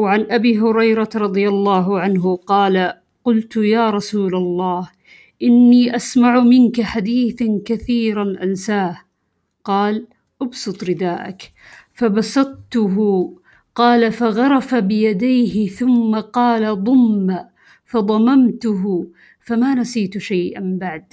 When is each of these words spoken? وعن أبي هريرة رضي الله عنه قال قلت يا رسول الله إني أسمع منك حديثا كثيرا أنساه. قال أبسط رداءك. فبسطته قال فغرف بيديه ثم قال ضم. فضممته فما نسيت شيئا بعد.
وعن 0.00 0.26
أبي 0.30 0.58
هريرة 0.58 1.08
رضي 1.14 1.48
الله 1.48 2.00
عنه 2.00 2.36
قال 2.36 2.92
قلت 3.24 3.56
يا 3.56 3.90
رسول 3.90 4.34
الله 4.34 4.88
إني 5.42 5.96
أسمع 5.96 6.40
منك 6.40 6.80
حديثا 6.80 7.60
كثيرا 7.64 8.36
أنساه. 8.42 8.96
قال 9.64 10.06
أبسط 10.42 10.84
رداءك. 10.84 11.52
فبسطته 11.94 12.96
قال 13.74 14.12
فغرف 14.12 14.74
بيديه 14.74 15.68
ثم 15.68 16.20
قال 16.20 16.84
ضم. 16.84 17.36
فضممته 17.84 19.06
فما 19.40 19.74
نسيت 19.74 20.18
شيئا 20.18 20.78
بعد. 20.80 21.04